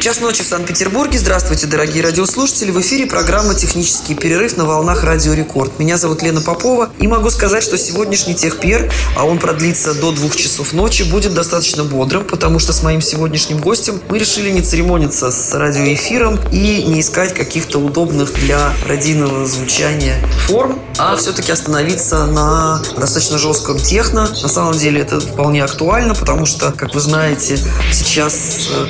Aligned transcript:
Час 0.00 0.20
ночи 0.20 0.44
в 0.44 0.46
Санкт-Петербурге. 0.46 1.18
Здравствуйте, 1.18 1.66
дорогие 1.66 2.04
радиослушатели. 2.04 2.70
В 2.70 2.80
эфире 2.80 3.06
программа 3.06 3.54
«Технический 3.54 4.14
перерыв» 4.14 4.56
на 4.56 4.64
волнах 4.64 5.02
Радио 5.02 5.34
Рекорд. 5.34 5.80
Меня 5.80 5.96
зовут 5.96 6.22
Лена 6.22 6.40
Попова. 6.40 6.90
И 7.00 7.08
могу 7.08 7.30
сказать, 7.30 7.64
что 7.64 7.76
сегодняшний 7.76 8.36
техпер, 8.36 8.92
а 9.16 9.24
он 9.24 9.40
продлится 9.40 9.94
до 9.94 10.12
двух 10.12 10.36
часов 10.36 10.72
ночи, 10.72 11.02
будет 11.02 11.34
достаточно 11.34 11.82
бодрым, 11.82 12.24
потому 12.24 12.60
что 12.60 12.72
с 12.72 12.84
моим 12.84 13.00
сегодняшним 13.00 13.58
гостем 13.58 14.00
мы 14.08 14.20
решили 14.20 14.50
не 14.50 14.62
церемониться 14.62 15.32
с 15.32 15.52
радиоэфиром 15.52 16.38
и 16.52 16.84
не 16.84 17.00
искать 17.00 17.34
каких-то 17.34 17.80
удобных 17.80 18.32
для 18.34 18.72
радийного 18.86 19.46
звучания 19.46 20.14
форм, 20.46 20.78
а 20.96 21.16
все-таки 21.16 21.50
остановиться 21.50 22.24
на 22.26 22.80
достаточно 22.96 23.36
жестком 23.36 23.78
техно. 23.78 24.28
На 24.42 24.48
самом 24.48 24.74
деле 24.74 25.00
это 25.00 25.18
вполне 25.18 25.64
актуально, 25.64 26.14
потому 26.14 26.46
что, 26.46 26.70
как 26.70 26.94
вы 26.94 27.00
знаете, 27.00 27.58
сейчас 27.92 28.68
э, 28.70 28.86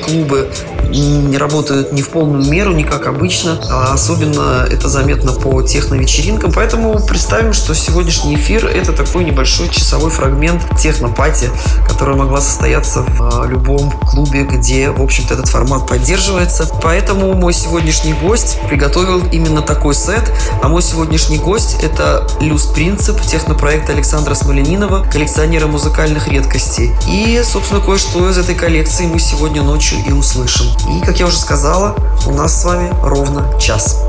не 0.89 1.37
работают 1.37 1.93
не 1.93 2.03
в 2.03 2.11
полную 2.11 2.45
меру, 2.51 2.73
не 2.73 2.85
как 2.85 3.07
обычно. 3.07 3.59
А 3.71 3.93
особенно 3.93 4.67
это 4.71 4.89
заметно 4.89 5.33
по 5.33 5.63
техно-вечеринкам. 5.63 6.53
Поэтому 6.53 6.99
представим, 7.07 7.53
что 7.53 7.75
сегодняшний 7.75 8.37
эфир 8.37 8.67
это 8.67 8.93
такой 8.93 9.25
небольшой 9.25 9.69
часовой 9.69 10.11
фрагмент 10.11 10.63
технопати, 10.79 11.51
которая 11.87 12.17
могла 12.17 12.41
состояться 12.41 13.03
в 13.03 13.43
а, 13.43 13.47
любом 13.47 13.91
клубе, 13.91 14.45
где, 14.45 14.91
в 14.91 15.03
общем-то, 15.03 15.35
этот 15.35 15.49
формат 15.49 15.87
поддерживается. 15.87 16.69
Поэтому 16.83 17.35
мой 17.35 17.53
сегодняшний 17.53 18.15
гость 18.15 18.59
приготовил 18.69 19.23
именно 19.31 19.63
такой 19.63 19.95
сет. 19.95 20.33
А 20.63 20.69
мой 20.69 20.83
сегодняшний 20.83 21.39
гость 21.39 21.77
это 21.83 22.27
Люс 22.41 22.67
Принцип, 22.67 23.21
технопроект 23.23 23.91
Александра 23.91 24.35
Смоленинова, 24.35 25.07
коллекционера 25.11 25.67
музыкальных 25.67 26.29
редкостей. 26.29 26.93
И, 27.09 27.41
собственно, 27.45 27.81
кое-что 27.81 28.29
из 28.31 28.39
этой 28.39 28.55
коллекции 28.55 29.07
мы 29.07 29.19
сегодня 29.19 29.63
ночью 29.63 29.99
и 30.07 30.13
услышим. 30.13 30.67
И, 30.87 31.01
как 31.01 31.19
я 31.19 31.27
уже 31.27 31.39
сказала, 31.39 31.95
у 32.27 32.33
нас 32.33 32.61
с 32.61 32.65
вами 32.65 32.93
ровно 33.03 33.59
час. 33.59 34.05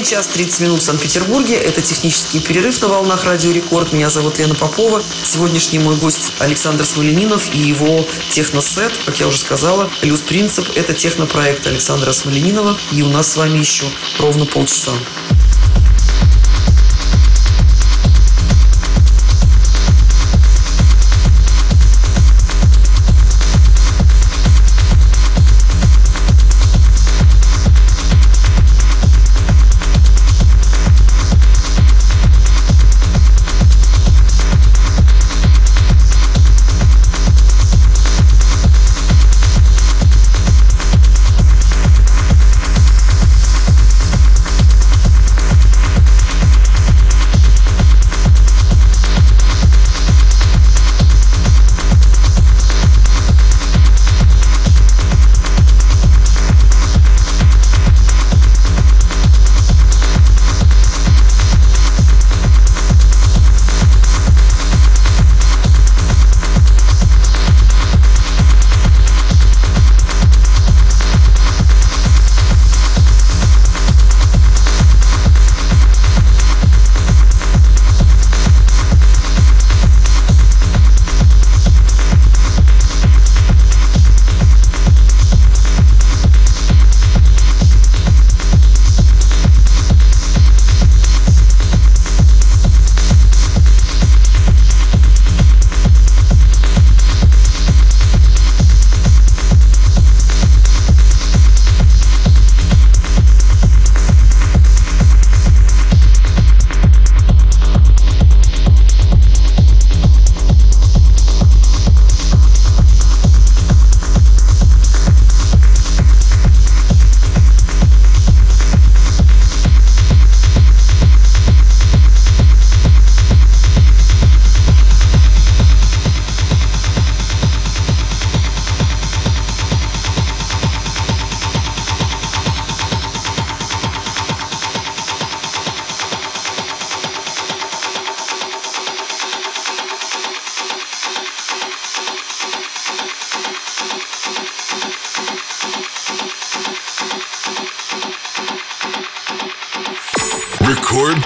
Один 0.00 0.12
час 0.12 0.28
30 0.28 0.60
минут 0.60 0.80
в 0.80 0.82
Санкт-Петербурге. 0.82 1.56
Это 1.56 1.82
технический 1.82 2.40
перерыв 2.40 2.80
на 2.80 2.88
волнах 2.88 3.26
Радио 3.26 3.52
Рекорд. 3.52 3.92
Меня 3.92 4.08
зовут 4.08 4.38
Лена 4.38 4.54
Попова. 4.54 5.02
Сегодняшний 5.24 5.78
мой 5.78 5.94
гость 5.94 6.32
Александр 6.38 6.86
Смоленинов 6.86 7.54
и 7.54 7.58
его 7.58 8.06
техносет, 8.30 8.98
как 9.04 9.20
я 9.20 9.26
уже 9.26 9.36
сказала, 9.36 9.90
плюс 10.00 10.22
принцип– 10.22 10.66
это 10.74 10.94
технопроект 10.94 11.66
Александра 11.66 12.12
Смоленинова. 12.12 12.78
И 12.92 13.02
у 13.02 13.10
нас 13.10 13.30
с 13.30 13.36
вами 13.36 13.58
еще 13.58 13.84
ровно 14.18 14.46
полчаса. 14.46 14.92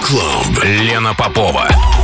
Клаб. 0.05 0.63
Лена 0.63 1.15
Попова. 1.15 1.94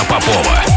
Антона 0.00 0.20
Попова. 0.20 0.69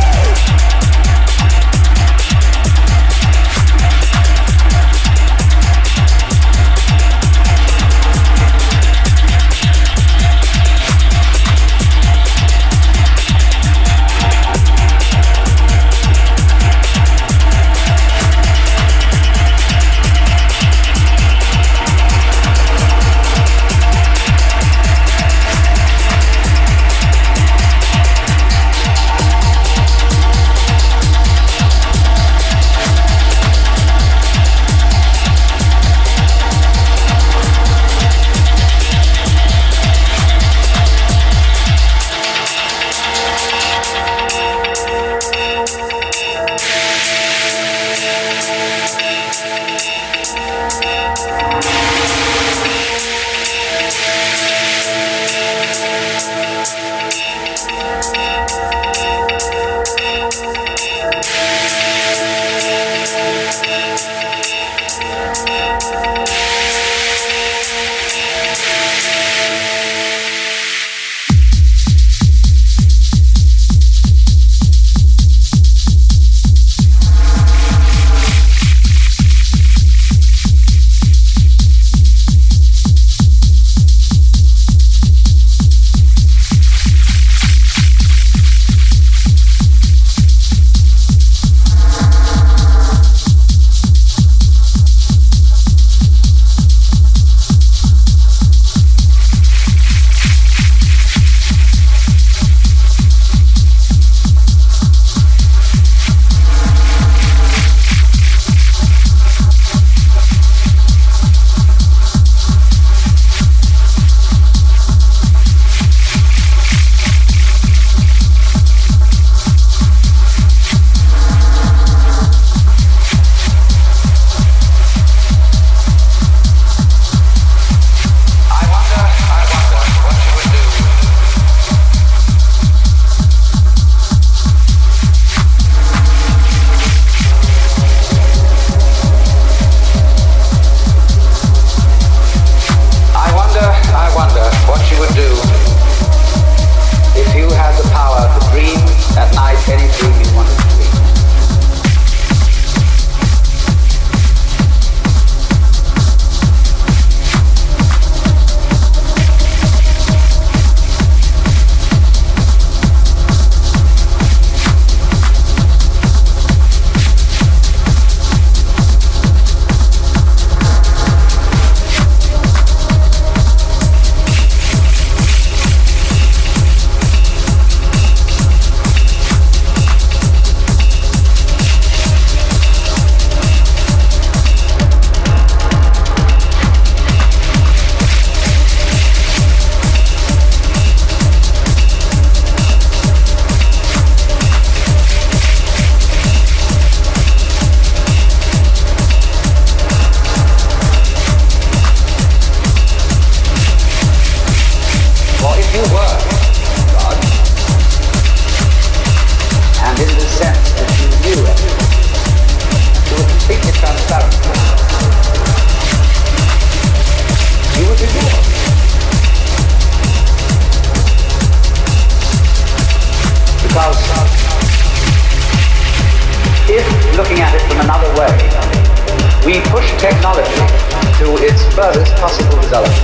Furthest 231.74 232.16
possible 232.18 232.62
development. 232.62 233.02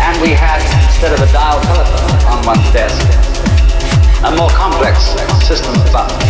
And 0.00 0.20
we 0.22 0.30
had, 0.32 0.64
instead 0.88 1.12
of 1.12 1.20
a 1.20 1.30
dial 1.32 1.60
telephone 1.60 2.16
on 2.24 2.46
one's 2.46 2.72
desk, 2.72 3.04
a 4.24 4.34
more 4.34 4.48
complex 4.50 5.12
system 5.44 5.74
of 5.74 5.92
buttons. 5.92 6.24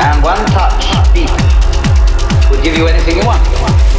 And 0.00 0.22
one 0.22 0.40
touch 0.46 0.88
beep 1.12 1.30
would 2.50 2.62
give 2.62 2.76
you 2.76 2.86
anything 2.88 3.18
you 3.18 3.26
want. 3.26 3.97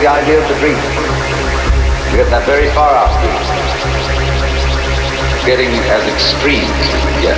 The 0.00 0.08
idea 0.08 0.40
of 0.40 0.48
the 0.48 0.54
dream. 0.60 0.80
You 2.08 2.24
get 2.24 2.30
that 2.32 2.44
very 2.46 2.72
far 2.72 2.88
out. 2.96 3.12
Getting 5.44 5.68
as 5.92 6.08
extreme 6.08 6.64
as. 7.20 7.36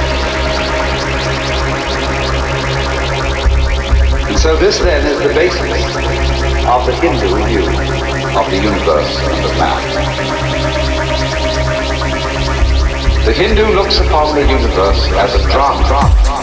And 4.30 4.38
so 4.38 4.54
this 4.54 4.78
then 4.78 5.04
is 5.10 5.18
the 5.18 5.34
basis 5.34 5.58
of 6.70 6.86
the 6.86 6.94
Hindu 7.02 7.34
view 7.50 7.66
of 8.38 8.46
the 8.46 8.62
universe 8.62 9.10
and 9.18 9.44
of 9.44 9.58
man. 9.58 9.82
The 13.26 13.32
Hindu 13.32 13.74
looks 13.74 13.98
upon 13.98 14.36
the 14.36 14.46
universe 14.46 15.02
as 15.18 15.34
a 15.34 15.42
drama. 15.50 16.41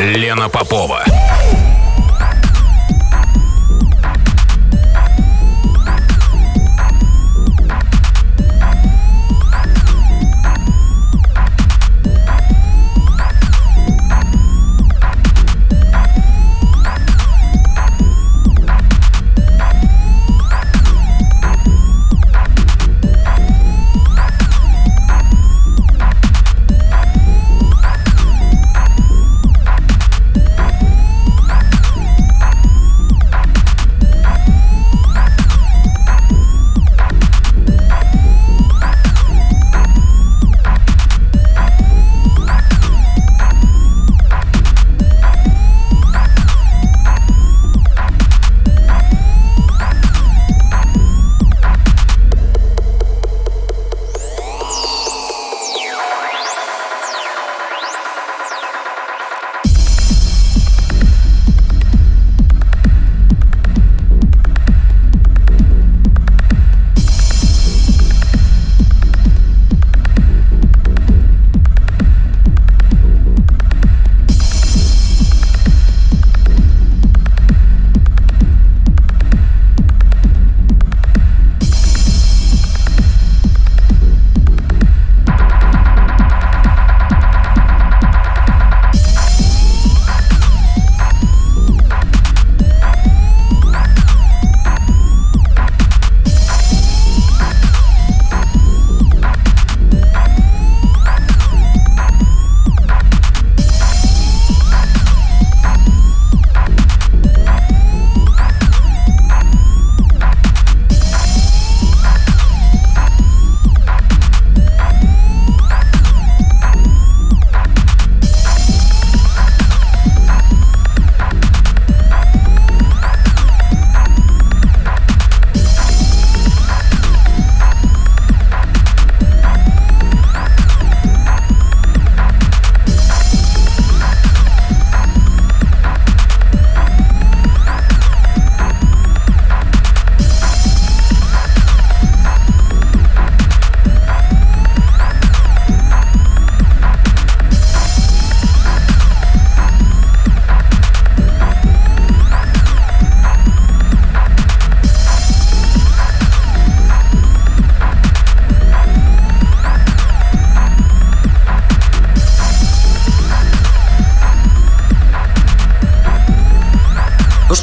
Лена 0.00 0.48
Попова. 0.48 0.99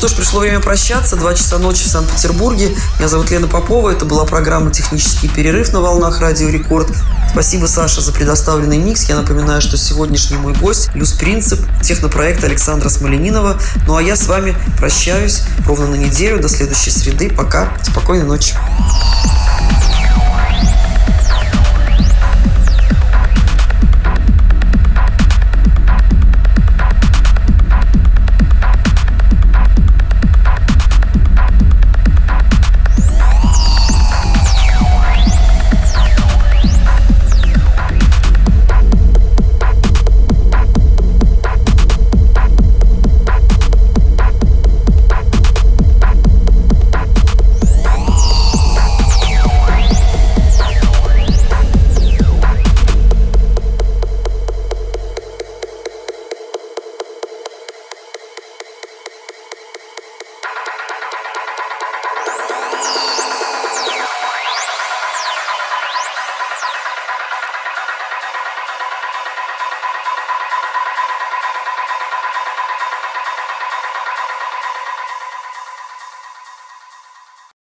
Пришло 0.06 0.42
время 0.42 0.60
прощаться. 0.60 1.16
Два 1.16 1.34
часа 1.34 1.58
ночи 1.58 1.84
в 1.84 1.88
Санкт-Петербурге. 1.88 2.76
Меня 3.00 3.08
зовут 3.08 3.32
Лена 3.32 3.48
Попова. 3.48 3.90
Это 3.90 4.06
была 4.06 4.26
программа 4.26 4.72
«Технический 4.72 5.28
перерыв» 5.28 5.74
на 5.74 5.82
волнах 5.82 6.22
Радио 6.22 6.50
Рекорд. 6.50 6.88
Спасибо, 7.32 7.66
Саша, 7.66 8.02
за 8.02 8.12
предоставленный 8.12 8.78
микс. 8.78 9.10
Я 9.10 9.16
напоминаю, 9.16 9.62
что 9.62 9.76
сегодняшний 9.76 10.38
мой 10.38 10.54
гость– 10.54 10.90
Люс 10.94 11.14
Принцип, 11.14 11.60
технопроект 11.82 12.44
Александра 12.44 12.90
Смоленинова. 12.90 13.60
Ну 13.88 13.96
а 13.96 14.04
я 14.04 14.16
с 14.16 14.28
вами 14.28 14.56
прощаюсь 14.78 15.44
ровно 15.66 15.88
на 15.88 15.96
неделю. 15.96 16.40
До 16.40 16.50
следующей 16.50 16.92
среды. 16.92 17.30
Пока. 17.30 17.74
Спокойной 17.84 18.26
ночи. 18.26 18.56